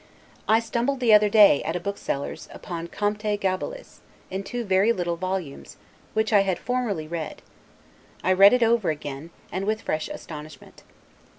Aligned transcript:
I 0.47 0.59
stumbled, 0.59 0.99
the 0.99 1.13
other 1.13 1.29
day, 1.29 1.61
at 1.61 1.75
a 1.75 1.79
bookseller's, 1.79 2.49
upon 2.51 2.87
"Comte 2.87 3.39
Gabalis," 3.39 3.99
in 4.31 4.41
two 4.43 4.63
very 4.63 4.91
little 4.91 5.15
volumes, 5.15 5.77
which 6.15 6.33
I 6.33 6.39
had 6.39 6.57
formerly 6.57 7.07
read. 7.07 7.43
I 8.23 8.33
read 8.33 8.53
it 8.53 8.63
over 8.63 8.89
again, 8.89 9.29
and 9.51 9.65
with 9.65 9.83
fresh 9.83 10.09
astonishment. 10.09 10.81